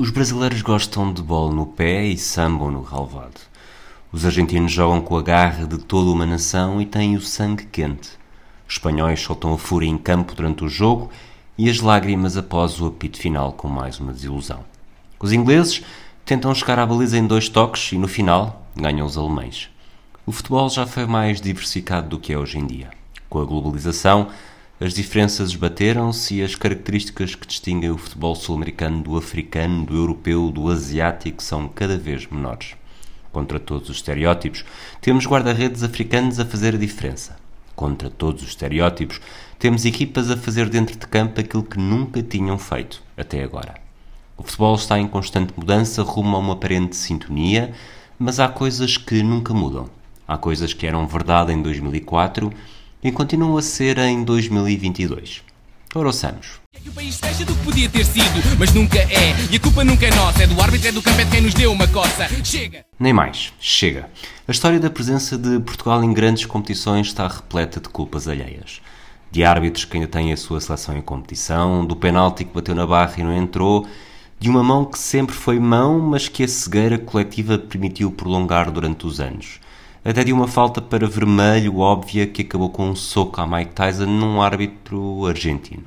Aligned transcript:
Os 0.00 0.08
brasileiros 0.08 0.62
gostam 0.62 1.12
de 1.12 1.20
bola 1.20 1.52
no 1.52 1.66
pé 1.66 2.06
e 2.06 2.16
sambam 2.16 2.70
no 2.70 2.80
relvado. 2.80 3.38
Os 4.10 4.24
argentinos 4.24 4.72
jogam 4.72 4.98
com 5.02 5.14
a 5.14 5.22
garra 5.22 5.66
de 5.66 5.76
toda 5.76 6.10
uma 6.10 6.24
nação 6.24 6.80
e 6.80 6.86
têm 6.86 7.16
o 7.16 7.20
sangue 7.20 7.66
quente. 7.66 8.08
Os 8.66 8.76
espanhóis 8.76 9.20
soltam 9.20 9.52
a 9.52 9.58
fúria 9.58 9.86
em 9.86 9.98
campo 9.98 10.34
durante 10.34 10.64
o 10.64 10.70
jogo 10.70 11.10
e 11.58 11.68
as 11.68 11.80
lágrimas 11.80 12.34
após 12.38 12.80
o 12.80 12.86
apito 12.86 13.18
final 13.18 13.52
com 13.52 13.68
mais 13.68 14.00
uma 14.00 14.14
desilusão. 14.14 14.60
Os 15.20 15.34
ingleses 15.34 15.82
tentam 16.24 16.54
chegar 16.54 16.78
à 16.78 16.86
baliza 16.86 17.18
em 17.18 17.26
dois 17.26 17.50
toques 17.50 17.92
e 17.92 17.98
no 17.98 18.08
final 18.08 18.64
ganham 18.74 19.06
os 19.06 19.18
alemães. 19.18 19.68
O 20.24 20.32
futebol 20.32 20.70
já 20.70 20.86
foi 20.86 21.04
mais 21.04 21.42
diversificado 21.42 22.08
do 22.08 22.18
que 22.18 22.32
é 22.32 22.38
hoje 22.38 22.56
em 22.56 22.66
dia. 22.66 22.88
Com 23.28 23.38
a 23.38 23.44
globalização, 23.44 24.28
as 24.80 24.94
diferenças 24.94 25.50
esbateram-se 25.50 26.36
e 26.36 26.42
as 26.42 26.54
características 26.54 27.34
que 27.34 27.46
distinguem 27.46 27.90
o 27.90 27.98
futebol 27.98 28.34
sul-americano 28.34 29.02
do 29.02 29.16
africano, 29.16 29.84
do 29.84 29.94
europeu, 29.94 30.50
do 30.50 30.70
asiático 30.70 31.42
são 31.42 31.68
cada 31.68 31.98
vez 31.98 32.26
menores 32.26 32.80
contra 33.32 33.58
todos 33.58 33.88
os 33.88 33.96
estereótipos, 33.96 34.64
temos 35.00 35.26
guarda-redes 35.26 35.82
africanos 35.82 36.40
a 36.40 36.44
fazer 36.44 36.74
a 36.74 36.78
diferença. 36.78 37.36
Contra 37.74 38.10
todos 38.10 38.42
os 38.42 38.50
estereótipos, 38.50 39.20
temos 39.58 39.84
equipas 39.84 40.30
a 40.30 40.36
fazer 40.36 40.68
dentro 40.68 40.98
de 40.98 41.06
campo 41.06 41.40
aquilo 41.40 41.62
que 41.62 41.78
nunca 41.78 42.22
tinham 42.22 42.58
feito 42.58 43.02
até 43.16 43.42
agora. 43.42 43.74
O 44.36 44.42
futebol 44.42 44.74
está 44.74 44.98
em 44.98 45.06
constante 45.06 45.52
mudança 45.56 46.02
rumo 46.02 46.36
a 46.36 46.38
uma 46.38 46.54
aparente 46.54 46.96
sintonia, 46.96 47.72
mas 48.18 48.40
há 48.40 48.48
coisas 48.48 48.96
que 48.96 49.22
nunca 49.22 49.54
mudam. 49.54 49.88
Há 50.26 50.36
coisas 50.36 50.72
que 50.72 50.86
eram 50.86 51.06
verdade 51.06 51.52
em 51.52 51.62
2004 51.62 52.52
e 53.02 53.10
continuam 53.10 53.56
a 53.56 53.62
ser 53.62 53.98
em 53.98 54.22
2022. 54.22 55.42
Ora, 55.94 56.06
ouçamos. 56.06 56.60
É 56.72 56.78
que 56.78 56.88
o 56.88 56.92
país 56.92 57.16
fecha 57.16 57.44
do 57.44 57.52
que 57.52 57.64
podia 57.64 57.88
ter 57.88 58.04
sido, 58.04 58.58
mas 58.58 58.72
nunca 58.72 58.98
é. 58.98 59.34
E 59.50 59.56
a 59.56 59.60
culpa 59.60 59.82
nunca 59.82 60.06
é 60.06 60.14
nossa, 60.14 60.44
é 60.44 60.46
do 60.46 60.60
árbitro, 60.60 60.88
é 60.88 60.92
do 60.92 61.02
campo, 61.02 61.20
é 61.20 61.24
de 61.24 61.30
quem 61.32 61.40
nos 61.40 61.52
deu 61.52 61.72
uma 61.72 61.88
coça. 61.88 62.28
Chega! 62.44 62.84
Nem 62.96 63.12
mais, 63.12 63.52
chega. 63.58 64.08
A 64.46 64.52
história 64.52 64.78
da 64.78 64.88
presença 64.88 65.36
de 65.36 65.58
Portugal 65.58 66.04
em 66.04 66.12
grandes 66.12 66.46
competições 66.46 67.08
está 67.08 67.26
repleta 67.26 67.80
de 67.80 67.88
culpas 67.88 68.28
alheias. 68.28 68.80
De 69.32 69.44
árbitros 69.44 69.84
que 69.84 69.96
ainda 69.96 70.06
têm 70.06 70.32
a 70.32 70.36
sua 70.36 70.60
seleção 70.60 70.96
em 70.96 71.02
competição, 71.02 71.84
do 71.84 71.96
penalti 71.96 72.44
que 72.44 72.54
bateu 72.54 72.74
na 72.74 72.86
barra 72.86 73.14
e 73.18 73.24
não 73.24 73.36
entrou, 73.36 73.84
de 74.38 74.48
uma 74.48 74.62
mão 74.62 74.84
que 74.84 74.98
sempre 74.98 75.34
foi 75.34 75.58
mão, 75.58 75.98
mas 75.98 76.28
que 76.28 76.44
a 76.44 76.48
cegueira 76.48 76.98
coletiva 76.98 77.58
permitiu 77.58 78.12
prolongar 78.12 78.70
durante 78.70 79.06
os 79.06 79.20
anos. 79.20 79.58
Até 80.04 80.24
de 80.24 80.32
uma 80.32 80.48
falta 80.48 80.80
para 80.80 81.06
vermelho 81.06 81.78
óbvia 81.78 82.26
que 82.26 82.42
acabou 82.42 82.70
com 82.70 82.88
um 82.88 82.96
soco 82.96 83.40
a 83.40 83.46
Mike 83.46 83.72
Tyson 83.72 84.06
num 84.06 84.40
árbitro 84.40 85.26
argentino 85.26 85.84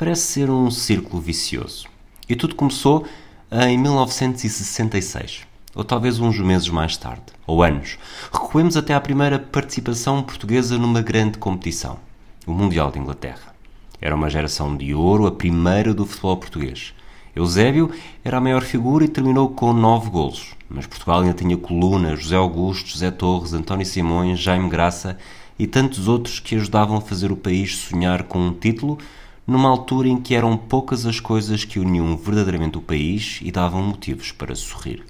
parece 0.00 0.22
ser 0.22 0.50
um 0.50 0.70
círculo 0.70 1.20
vicioso. 1.20 1.86
E 2.26 2.34
tudo 2.34 2.54
começou 2.54 3.04
em 3.52 3.76
1966, 3.76 5.42
ou 5.74 5.84
talvez 5.84 6.18
uns 6.18 6.38
meses 6.38 6.70
mais 6.70 6.96
tarde, 6.96 7.24
ou 7.46 7.62
anos. 7.62 7.98
Recuemos 8.32 8.78
até 8.78 8.94
à 8.94 9.00
primeira 9.00 9.38
participação 9.38 10.22
portuguesa 10.22 10.78
numa 10.78 11.02
grande 11.02 11.36
competição, 11.36 11.98
o 12.46 12.52
Mundial 12.52 12.90
de 12.90 12.98
Inglaterra. 12.98 13.54
Era 14.00 14.14
uma 14.14 14.30
geração 14.30 14.74
de 14.74 14.94
ouro, 14.94 15.26
a 15.26 15.32
primeira 15.32 15.92
do 15.92 16.06
futebol 16.06 16.38
português. 16.38 16.94
Eusébio 17.36 17.90
era 18.24 18.38
a 18.38 18.40
maior 18.40 18.62
figura 18.62 19.04
e 19.04 19.08
terminou 19.08 19.50
com 19.50 19.70
nove 19.74 20.08
golos. 20.08 20.54
Mas 20.70 20.86
Portugal 20.86 21.20
ainda 21.20 21.34
tinha 21.34 21.56
Coluna, 21.56 22.14
José 22.14 22.36
Augusto, 22.36 22.90
José 22.90 23.10
Torres, 23.10 23.52
António 23.52 23.84
Simões, 23.84 24.38
Jaime 24.38 24.68
Graça 24.68 25.18
e 25.58 25.66
tantos 25.66 26.06
outros 26.06 26.38
que 26.38 26.54
ajudavam 26.54 26.96
a 26.96 27.00
fazer 27.00 27.32
o 27.32 27.36
país 27.36 27.76
sonhar 27.76 28.22
com 28.22 28.38
um 28.38 28.54
título 28.54 28.96
numa 29.44 29.68
altura 29.68 30.06
em 30.06 30.20
que 30.20 30.32
eram 30.32 30.56
poucas 30.56 31.04
as 31.04 31.18
coisas 31.18 31.64
que 31.64 31.80
uniam 31.80 32.16
verdadeiramente 32.16 32.78
o 32.78 32.82
país 32.82 33.40
e 33.42 33.50
davam 33.50 33.82
motivos 33.82 34.30
para 34.30 34.54
sorrir. 34.54 35.04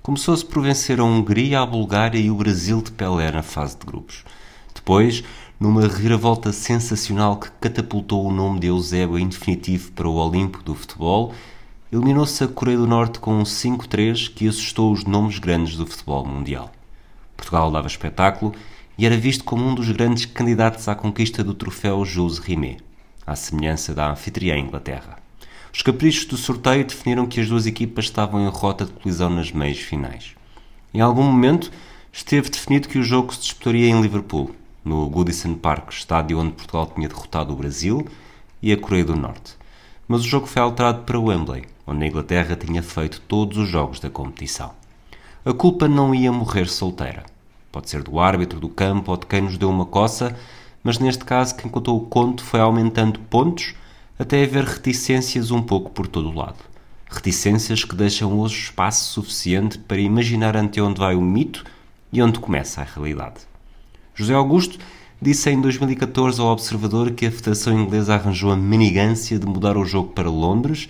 Começou-se 0.00 0.44
por 0.44 0.62
vencer 0.62 1.00
a 1.00 1.04
Hungria, 1.04 1.60
a 1.60 1.66
Bulgária 1.66 2.18
e 2.18 2.30
o 2.30 2.36
Brasil 2.36 2.80
de 2.80 2.92
Pelé 2.92 3.32
na 3.32 3.42
fase 3.42 3.76
de 3.76 3.84
grupos. 3.84 4.24
Depois, 4.72 5.24
numa 5.58 5.82
reviravolta 5.82 6.52
sensacional 6.52 7.36
que 7.36 7.50
catapultou 7.60 8.24
o 8.24 8.32
nome 8.32 8.60
de 8.60 8.68
Eusébio 8.68 9.18
em 9.18 9.28
definitivo 9.28 9.90
para 9.92 10.08
o 10.08 10.14
Olimpo 10.14 10.62
do 10.62 10.74
futebol, 10.74 11.32
eliminou-se 11.92 12.42
a 12.42 12.48
Coreia 12.48 12.78
do 12.78 12.86
Norte 12.86 13.18
com 13.18 13.34
um 13.34 13.42
5-3 13.42 14.32
que 14.32 14.48
assustou 14.48 14.90
os 14.90 15.04
nomes 15.04 15.38
grandes 15.38 15.76
do 15.76 15.86
futebol 15.86 16.24
mundial. 16.24 16.72
Portugal 17.36 17.70
dava 17.70 17.86
espetáculo 17.86 18.54
e 18.96 19.04
era 19.04 19.14
visto 19.14 19.44
como 19.44 19.66
um 19.68 19.74
dos 19.74 19.90
grandes 19.90 20.24
candidatos 20.24 20.88
à 20.88 20.94
conquista 20.94 21.44
do 21.44 21.52
troféu 21.52 22.02
Jules 22.06 22.38
Rimet 22.38 22.78
à 23.26 23.36
semelhança 23.36 23.94
da 23.94 24.10
anfitriã 24.10 24.56
Inglaterra. 24.56 25.18
Os 25.70 25.82
caprichos 25.82 26.24
do 26.24 26.36
sorteio 26.36 26.84
definiram 26.84 27.26
que 27.26 27.40
as 27.40 27.48
duas 27.48 27.66
equipas 27.66 28.06
estavam 28.06 28.40
em 28.40 28.48
rota 28.48 28.86
de 28.86 28.92
colisão 28.92 29.28
nas 29.28 29.52
meias 29.52 29.78
finais. 29.78 30.34
Em 30.94 31.00
algum 31.00 31.22
momento, 31.22 31.70
esteve 32.10 32.48
definido 32.48 32.88
que 32.88 32.98
o 32.98 33.04
jogo 33.04 33.34
se 33.34 33.40
disputaria 33.40 33.88
em 33.88 34.00
Liverpool, 34.00 34.50
no 34.82 35.08
Goodison 35.10 35.54
Park, 35.54 35.90
estádio 35.90 36.38
onde 36.38 36.52
Portugal 36.52 36.90
tinha 36.94 37.08
derrotado 37.08 37.52
o 37.52 37.56
Brasil 37.56 38.06
e 38.62 38.72
a 38.72 38.76
Coreia 38.78 39.04
do 39.04 39.16
Norte. 39.16 39.61
Mas 40.12 40.20
o 40.20 40.28
jogo 40.28 40.46
foi 40.46 40.60
alterado 40.60 41.04
para 41.04 41.18
Wembley, 41.18 41.64
onde 41.86 42.04
a 42.04 42.06
Inglaterra 42.06 42.54
tinha 42.54 42.82
feito 42.82 43.18
todos 43.22 43.56
os 43.56 43.66
jogos 43.66 43.98
da 43.98 44.10
competição. 44.10 44.72
A 45.42 45.54
culpa 45.54 45.88
não 45.88 46.14
ia 46.14 46.30
morrer 46.30 46.68
solteira. 46.68 47.24
Pode 47.72 47.88
ser 47.88 48.02
do 48.02 48.20
árbitro 48.20 48.60
do 48.60 48.68
campo 48.68 49.10
ou 49.10 49.16
de 49.16 49.24
quem 49.24 49.40
nos 49.40 49.56
deu 49.56 49.70
uma 49.70 49.86
coça, 49.86 50.36
mas 50.84 50.98
neste 50.98 51.24
caso 51.24 51.56
quem 51.56 51.70
contou 51.70 51.96
o 51.96 52.04
conto 52.04 52.44
foi 52.44 52.60
aumentando 52.60 53.20
pontos 53.20 53.74
até 54.18 54.44
haver 54.44 54.64
reticências 54.64 55.50
um 55.50 55.62
pouco 55.62 55.90
por 55.90 56.06
todo 56.06 56.28
o 56.28 56.34
lado. 56.34 56.58
Reticências 57.08 57.82
que 57.82 57.96
deixam 57.96 58.38
hoje 58.38 58.64
espaço 58.64 59.14
suficiente 59.14 59.78
para 59.78 59.96
imaginar 59.96 60.54
ante 60.58 60.78
onde 60.78 61.00
vai 61.00 61.14
o 61.14 61.22
mito 61.22 61.64
e 62.12 62.20
onde 62.20 62.38
começa 62.38 62.82
a 62.82 62.84
realidade. 62.84 63.40
José 64.14 64.34
Augusto 64.34 64.78
disse 65.22 65.48
em 65.48 65.60
2014 65.60 66.40
ao 66.40 66.48
Observador 66.48 67.12
que 67.12 67.24
a 67.24 67.30
Federação 67.30 67.78
Inglesa 67.78 68.14
arranjou 68.14 68.50
a 68.50 68.56
menigância 68.56 69.38
de 69.38 69.46
mudar 69.46 69.76
o 69.76 69.84
jogo 69.84 70.08
para 70.08 70.28
Londres 70.28 70.88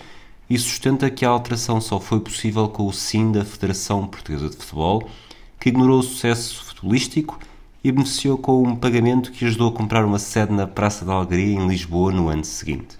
e 0.49 0.57
sustenta 0.57 1.07
que 1.11 1.23
a 1.23 1.29
alteração 1.29 1.79
só 1.79 1.99
foi 1.99 2.19
possível 2.19 2.67
com 2.67 2.87
o 2.87 2.91
sim 2.91 3.31
da 3.31 3.45
Federação 3.45 4.07
Portuguesa 4.07 4.49
de 4.49 4.55
Futebol, 4.55 5.07
que 5.59 5.69
ignorou 5.69 5.99
o 5.99 6.03
sucesso 6.03 6.65
futebolístico 6.65 7.39
e 7.83 7.91
beneficiou 7.91 8.35
com 8.39 8.63
um 8.63 8.75
pagamento 8.75 9.31
que 9.31 9.45
ajudou 9.45 9.69
a 9.69 9.71
comprar 9.71 10.03
uma 10.03 10.17
sede 10.17 10.51
na 10.51 10.65
Praça 10.65 11.05
da 11.05 11.13
Algaria, 11.13 11.53
em 11.53 11.67
Lisboa, 11.67 12.11
no 12.11 12.27
ano 12.27 12.43
seguinte. 12.43 12.97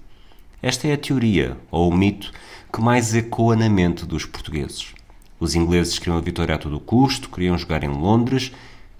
Esta 0.62 0.88
é 0.88 0.94
a 0.94 0.98
teoria, 0.98 1.58
ou 1.72 1.90
o 1.90 1.98
mito, 1.98 2.32
que 2.72 2.80
mais 2.80 3.16
ecoa 3.16 3.56
na 3.56 3.68
mente 3.68 4.06
dos 4.06 4.24
portugueses. 4.24 4.94
Os 5.40 5.56
ingleses 5.56 5.98
queriam 5.98 6.18
a 6.18 6.22
vitória 6.22 6.54
a 6.54 6.60
todo 6.60 6.80
custo, 6.80 7.28
queriam 7.28 7.58
jogar 7.58 7.84
em 7.84 7.90
Londres, 7.90 8.52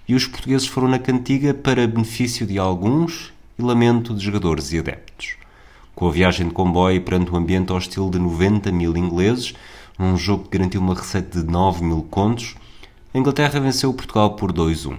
e 0.06 0.14
os 0.14 0.26
portugueses 0.26 0.66
foram 0.66 0.88
na 0.88 0.98
cantiga 0.98 1.54
para 1.54 1.86
benefício 1.86 2.46
de 2.46 2.58
alguns 2.58 3.32
e 3.58 3.62
lamento 3.62 4.14
de 4.14 4.24
jogadores 4.24 4.72
e 4.72 4.78
adeptos. 4.78 5.36
Com 5.94 6.08
a 6.08 6.10
viagem 6.10 6.48
de 6.48 6.54
comboio 6.54 7.00
perante 7.02 7.30
um 7.30 7.36
ambiente 7.36 7.72
hostil 7.72 8.10
de 8.10 8.18
90 8.18 8.72
mil 8.72 8.96
ingleses, 8.96 9.54
num 9.98 10.16
jogo 10.16 10.44
que 10.44 10.58
garantiu 10.58 10.80
uma 10.80 10.94
receita 10.94 11.40
de 11.40 11.50
9 11.50 11.84
mil 11.84 12.02
contos, 12.02 12.56
a 13.12 13.18
Inglaterra 13.18 13.60
venceu 13.60 13.94
Portugal 13.94 14.34
por 14.34 14.52
2-1. 14.52 14.98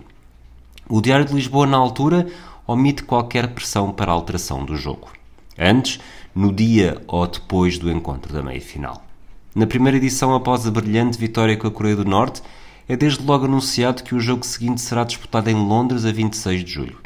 O 0.87 1.01
Diário 1.01 1.25
de 1.25 1.33
Lisboa, 1.33 1.67
na 1.67 1.77
altura, 1.77 2.27
omite 2.65 3.03
qualquer 3.03 3.49
pressão 3.49 3.91
para 3.91 4.11
a 4.11 4.15
alteração 4.15 4.63
do 4.63 4.77
jogo. 4.77 5.09
Antes, 5.59 5.99
no 6.33 6.53
dia 6.53 7.01
ou 7.07 7.27
depois 7.27 7.77
do 7.77 7.91
encontro 7.91 8.33
da 8.33 8.41
meia-final. 8.41 9.03
Na 9.53 9.67
primeira 9.67 9.97
edição, 9.97 10.33
após 10.33 10.65
a 10.65 10.71
brilhante 10.71 11.17
vitória 11.17 11.57
com 11.57 11.67
a 11.67 11.71
Coreia 11.71 11.95
do 11.95 12.05
Norte, 12.05 12.41
é 12.87 12.95
desde 12.95 13.23
logo 13.23 13.45
anunciado 13.45 14.03
que 14.03 14.13
o 14.13 14.19
jogo 14.19 14.45
seguinte 14.45 14.81
será 14.81 15.03
disputado 15.03 15.49
em 15.49 15.55
Londres 15.55 16.05
a 16.05 16.11
26 16.11 16.63
de 16.63 16.71
julho. 16.71 16.97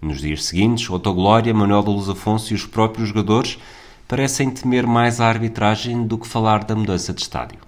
Nos 0.00 0.20
dias 0.20 0.44
seguintes, 0.44 0.88
Otto 0.88 1.12
Glória, 1.12 1.52
Manuel 1.52 1.82
da 1.82 1.90
Luz 1.90 2.08
Afonso 2.08 2.52
e 2.52 2.56
os 2.56 2.66
próprios 2.66 3.08
jogadores 3.08 3.58
parecem 4.06 4.50
temer 4.50 4.86
mais 4.86 5.20
a 5.20 5.26
arbitragem 5.26 6.06
do 6.06 6.16
que 6.18 6.28
falar 6.28 6.64
da 6.64 6.76
mudança 6.76 7.12
de 7.12 7.22
estádio. 7.22 7.58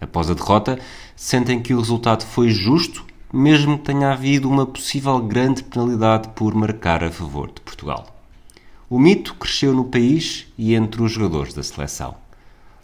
Após 0.00 0.30
a 0.30 0.34
derrota, 0.34 0.78
sentem 1.14 1.60
que 1.60 1.74
o 1.74 1.78
resultado 1.78 2.24
foi 2.24 2.50
justo 2.50 3.04
mesmo 3.32 3.78
que 3.78 3.84
tenha 3.84 4.12
havido 4.12 4.48
uma 4.48 4.66
possível 4.66 5.18
grande 5.20 5.62
penalidade 5.62 6.28
por 6.34 6.54
marcar 6.54 7.02
a 7.02 7.10
favor 7.10 7.48
de 7.48 7.62
Portugal. 7.62 8.06
O 8.90 8.98
mito 8.98 9.34
cresceu 9.36 9.72
no 9.72 9.84
país 9.84 10.46
e 10.58 10.74
entre 10.74 11.02
os 11.02 11.10
jogadores 11.10 11.54
da 11.54 11.62
seleção. 11.62 12.14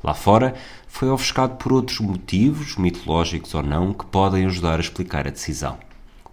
Lá 0.03 0.15
fora, 0.15 0.55
foi 0.87 1.11
ofuscado 1.11 1.57
por 1.57 1.73
outros 1.73 2.01
motivos, 2.01 2.77
mitológicos 2.77 3.55
ou 3.55 3.63
não, 3.63 3.93
que 3.93 4.07
podem 4.07 4.47
ajudar 4.47 4.79
a 4.79 4.83
explicar 4.83 5.27
a 5.27 5.31
decisão. 5.31 5.77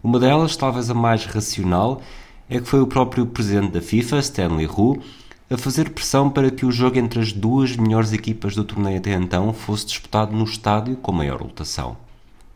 Uma 0.03 0.19
delas, 0.19 0.55
talvez 0.55 0.89
a 0.89 0.93
mais 0.93 1.25
racional, 1.25 2.01
é 2.49 2.59
que 2.59 2.67
foi 2.67 2.79
o 2.79 2.87
próprio 2.87 3.25
presidente 3.25 3.71
da 3.71 3.81
FIFA, 3.81 4.19
Stanley 4.19 4.67
Hu, 4.67 5.01
a 5.49 5.57
fazer 5.57 5.89
pressão 5.91 6.29
para 6.29 6.49
que 6.49 6.65
o 6.65 6.71
jogo 6.71 6.97
entre 6.97 7.19
as 7.19 7.31
duas 7.31 7.75
melhores 7.75 8.13
equipas 8.13 8.55
do 8.55 8.63
torneio 8.63 8.97
até 8.97 9.13
então 9.13 9.53
fosse 9.53 9.85
disputado 9.87 10.35
no 10.35 10.43
estádio 10.43 10.95
com 10.95 11.11
maior 11.11 11.41
lotação. 11.41 11.97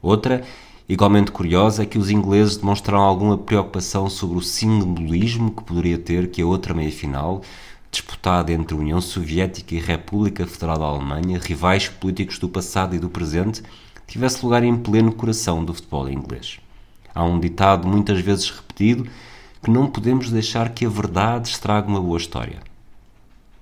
Outra, 0.02 0.44
igualmente 0.88 1.32
curiosa, 1.32 1.84
é 1.84 1.86
que 1.86 1.98
os 1.98 2.10
ingleses 2.10 2.58
demonstraram 2.58 3.04
alguma 3.04 3.38
preocupação 3.38 4.10
sobre 4.10 4.38
o 4.38 4.42
simbolismo 4.42 5.52
que 5.52 5.64
poderia 5.64 5.98
ter 5.98 6.30
que 6.32 6.42
a 6.42 6.46
outra 6.46 6.74
meia-final, 6.74 7.42
disputada 7.92 8.52
entre 8.52 8.76
União 8.76 9.02
Soviética 9.02 9.76
e 9.76 9.80
República 9.80 10.46
Federal 10.46 10.78
da 10.78 10.86
Alemanha, 10.86 11.40
rivais 11.40 11.88
políticos 11.88 12.38
do 12.38 12.48
passado 12.48 12.96
e 12.96 13.00
do 13.00 13.10
presente, 13.10 13.64
tivesse 14.08 14.44
lugar 14.44 14.64
em 14.64 14.76
pleno 14.76 15.12
coração 15.12 15.64
do 15.64 15.74
futebol 15.74 16.10
inglês. 16.10 16.60
Há 17.14 17.24
um 17.24 17.40
ditado 17.40 17.88
muitas 17.88 18.20
vezes 18.22 18.50
repetido 18.50 19.10
que 19.62 19.72
não 19.72 19.88
podemos 19.88 20.30
deixar 20.30 20.70
que 20.70 20.86
a 20.86 20.90
verdade 20.90 21.50
estrague 21.50 21.88
uma 21.88 22.02
boa 22.02 22.18
história. 22.18 22.60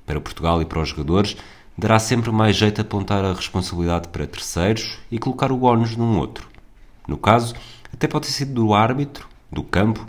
Para 0.06 0.22
Portugal 0.22 0.62
e 0.62 0.66
para 0.66 0.82
os 0.82 0.90
jogadores, 0.90 1.36
dará 1.78 2.00
sempre 2.00 2.32
mais 2.32 2.56
jeito 2.56 2.82
apontar 2.82 3.24
a 3.24 3.34
responsabilidade 3.34 4.08
para 4.10 4.28
terceiros 4.28 4.98
e 5.12 5.20
colocar 5.20 5.52
o 5.52 5.64
ónus 5.64 5.96
num 5.96 6.18
outro. 6.18 6.48
No 7.08 7.18
caso, 7.18 7.56
até 7.94 8.08
pode 8.08 8.28
ter 8.28 8.34
sido 8.34 8.54
do 8.54 8.74
árbitro, 8.74 9.28
do 9.52 9.64
campo 9.64 10.06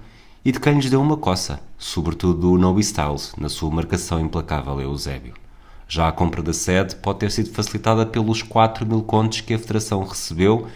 e 0.49 0.51
de 0.51 0.59
quem 0.59 0.77
lhes 0.77 0.89
deu 0.89 1.03
uma 1.03 1.19
coça, 1.19 1.61
sobretudo 1.77 2.41
do 2.41 2.57
Noby 2.57 2.81
Styles, 2.81 3.35
na 3.37 3.51
sua 3.51 3.71
marcação 3.71 4.19
implacável 4.19 4.79
a 4.79 4.83
Eusébio. 4.83 5.35
Já 5.87 6.09
a 6.09 6.13
compra 6.13 6.43
da 6.43 6.55
sede 6.55 6.97
pode 6.97 7.19
ter 7.19 7.31
sido 7.31 7.51
facilitada 7.51 8.07
pelos 8.07 8.41
4 8.41 8.87
mil 8.87 9.03
contos 9.03 9.43
que 9.43 9.53
a 9.53 9.59
Federação 9.59 10.03
recebeu 10.03 10.67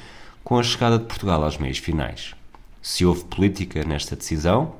com 0.45 0.59
a 0.59 0.63
chegada 0.63 0.99
de 0.99 1.07
Portugal 1.07 1.43
às 1.43 1.57
meias 1.57 1.79
finais. 1.79 2.35
Se 2.83 3.07
houve 3.07 3.25
política 3.25 3.83
nesta 3.83 4.15
decisão, 4.15 4.75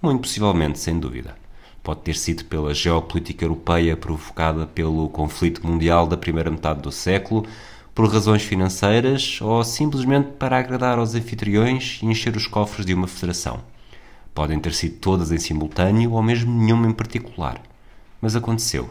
muito 0.00 0.20
possivelmente, 0.20 0.78
sem 0.78 1.00
dúvida. 1.00 1.34
Pode 1.82 2.02
ter 2.02 2.14
sido 2.14 2.44
pela 2.44 2.72
geopolítica 2.72 3.44
europeia 3.44 3.96
provocada 3.96 4.64
pelo 4.64 5.08
conflito 5.08 5.66
mundial 5.66 6.06
da 6.06 6.16
primeira 6.16 6.52
metade 6.52 6.82
do 6.82 6.92
século, 6.92 7.46
por 7.92 8.08
razões 8.08 8.44
financeiras 8.44 9.40
ou 9.42 9.64
simplesmente 9.64 10.28
para 10.38 10.56
agradar 10.56 11.00
aos 11.00 11.16
anfitriões 11.16 11.98
e 12.00 12.06
encher 12.06 12.36
os 12.36 12.46
cofres 12.46 12.86
de 12.86 12.94
uma 12.94 13.08
federação. 13.08 13.58
Podem 14.34 14.58
ter 14.58 14.72
sido 14.72 14.96
todas 14.98 15.32
em 15.32 15.38
simultâneo 15.38 16.12
ou 16.12 16.22
mesmo 16.22 16.52
nenhuma 16.52 16.86
em 16.86 16.92
particular. 16.92 17.60
Mas 18.20 18.36
aconteceu. 18.36 18.90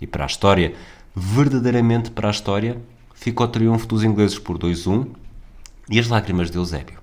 E 0.00 0.06
para 0.06 0.24
a 0.24 0.26
história, 0.26 0.74
verdadeiramente 1.14 2.10
para 2.10 2.28
a 2.28 2.30
história, 2.30 2.80
ficou 3.14 3.46
o 3.46 3.50
triunfo 3.50 3.86
dos 3.86 4.04
ingleses 4.04 4.38
por 4.38 4.58
2-1 4.58 5.08
e 5.90 5.98
as 5.98 6.08
lágrimas 6.08 6.50
de 6.50 6.56
Eusébio. 6.56 6.98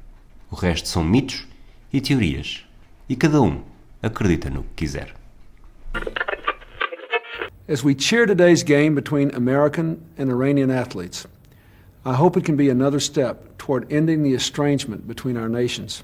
O 0.49 0.55
resto 0.55 0.87
são 0.87 1.03
mitos 1.03 1.47
e 1.91 1.99
teorias. 1.99 2.65
E 3.07 3.15
cada 3.15 3.41
um 3.41 3.61
acredita 4.01 4.49
no 4.49 4.63
que 4.63 4.85
quiser. 4.85 5.13
As 7.67 7.83
we 7.83 7.95
cheer 7.97 8.27
today's 8.27 8.63
game 8.63 8.93
between 8.93 9.31
American 9.35 9.97
and 10.17 10.29
Iranian 10.29 10.69
athletes, 10.69 11.25
I 12.05 12.13
hope 12.13 12.37
it 12.37 12.45
can 12.45 12.55
be 12.55 12.69
another 12.69 12.99
step 12.99 13.57
toward 13.57 13.91
ending 13.91 14.21
the 14.21 14.35
estrangement 14.35 15.07
between 15.07 15.35
our 15.35 15.49
nations. 15.49 16.03